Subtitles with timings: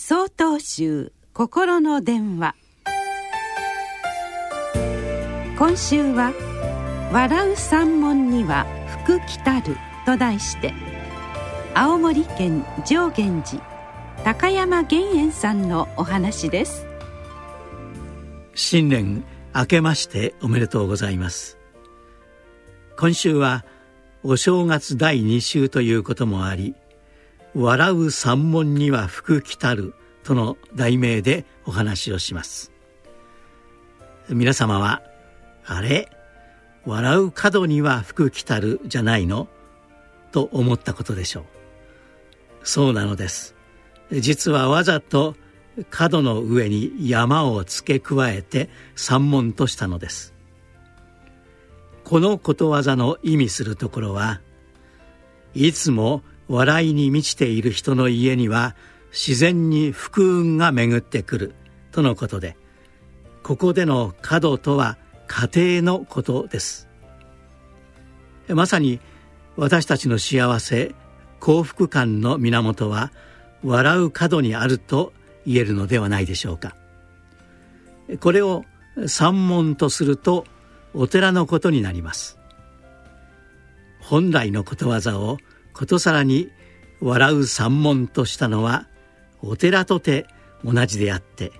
[0.00, 2.54] 総統集心の電話。
[5.58, 6.32] 今週は
[7.12, 8.64] 「笑う三門には
[9.02, 9.76] 福来たる」
[10.06, 10.72] と題して
[11.74, 13.60] 青森県上源寺
[14.24, 16.86] 高山玄円さんのお話です。
[18.54, 21.58] 新年明けましておめでとうございます。
[22.96, 23.64] 今週は
[24.22, 26.76] お正月第2週ということもあり
[27.54, 29.94] 「笑う三門には福来たる」
[30.24, 32.72] との題名でお話をします。
[34.28, 35.02] 皆様は
[35.64, 36.10] 「あれ？
[36.84, 39.48] 笑う角には福来たるじゃないの?」
[40.32, 41.44] と思ったことでしょう。
[42.62, 43.54] そうなのです。
[44.12, 45.34] 実はわざと
[45.90, 50.34] 角の上に山を付け加えて三門としたのです。
[52.04, 54.40] このことわざの意味するところは
[55.54, 58.74] いつも笑いに満ちている人の家には
[59.10, 61.54] 自然に福運が巡ってくる
[61.92, 62.56] とのことで
[63.42, 66.88] ここでの角とは家庭のことです。
[68.48, 69.00] まさに
[69.56, 70.94] 私たちの幸せ
[71.40, 73.12] 幸福感の源は
[73.62, 75.12] 笑う角にあると
[75.46, 76.74] 言えるのではないでしょうか。
[78.20, 78.64] これを
[79.06, 80.44] 三門とすると
[80.94, 82.38] お寺のことになります。
[84.00, 85.38] 本来のことわざを
[85.78, 86.50] ことさらに
[87.00, 88.88] 笑う三門としたのは
[89.42, 90.26] お寺とて
[90.64, 91.52] 同じであって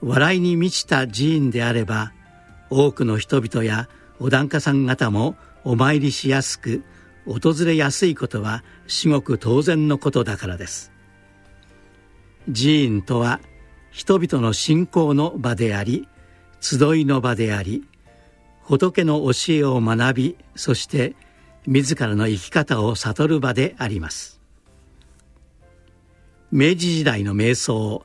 [0.00, 2.12] 笑いに満ちた寺院であれば
[2.70, 3.88] 多くの人々や
[4.20, 5.34] お檀家さん方も
[5.64, 6.84] お参りしやすく
[7.26, 10.92] 訪れやすいことは至極当然のことだからです。
[12.46, 13.40] 寺院とは
[13.90, 16.06] 人々の信仰の場であり
[16.60, 17.82] 集いの場であり
[18.62, 21.16] 仏の教えを学びそして
[21.66, 24.40] 自らの生き方を悟る場であります。
[26.50, 28.04] 明治時代の瞑想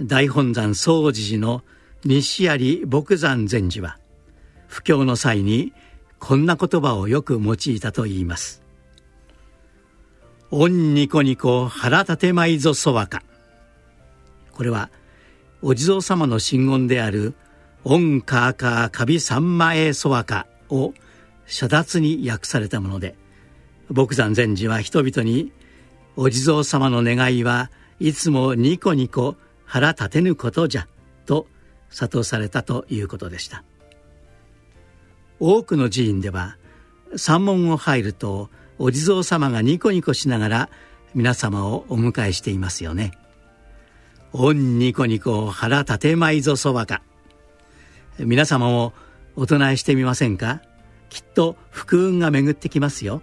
[0.00, 1.62] 大本山総持寺の
[2.04, 3.98] 西槍牧山禅師は
[4.66, 5.74] 布教の際に
[6.18, 8.62] こんな言葉をよく用いたといいます
[10.50, 13.22] 「御ニコニコ腹立てまいぞそわか」
[14.52, 14.88] これは
[15.60, 17.34] お地蔵様の真言である
[17.84, 20.94] 「オンカーカーカビサンマエソワカ」を
[21.46, 23.16] 遮奪に訳されたもので
[23.90, 25.52] 牧山禅師は人々に
[26.16, 27.70] お地蔵様の願いは
[28.00, 30.86] いつもニコニコ腹立てぬことじゃ
[31.26, 31.46] と
[31.90, 33.64] 諭されたということでした。
[35.40, 36.56] 多くの寺院では
[37.16, 38.48] 山門を入ると
[38.78, 40.68] お地蔵様がニコニコしながら
[41.14, 43.12] 皆様をお迎えしていますよね
[44.32, 47.02] 「おんニコニコ腹立てまいぞそばか」
[48.20, 48.92] 皆様も
[49.34, 50.62] お唱えしてみませんか？
[51.12, 53.20] きっと福運が巡ってきますよ。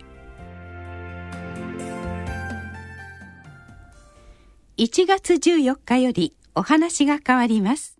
[4.77, 7.98] 1月14日よりお話が変わります。